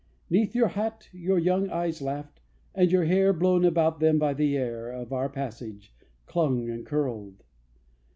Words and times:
'Neath 0.31 0.55
your 0.55 0.69
hat, 0.69 1.07
Your 1.13 1.37
young 1.37 1.69
eyes 1.69 2.01
laughed; 2.01 2.41
and 2.73 2.91
your 2.91 3.03
hair, 3.05 3.33
Blown 3.33 3.63
about 3.63 3.99
them 3.99 4.17
by 4.17 4.33
the 4.33 4.57
air 4.57 4.89
Of 4.89 5.13
our 5.13 5.29
passage, 5.29 5.93
clung 6.25 6.71
and 6.71 6.83
curled. 6.83 7.43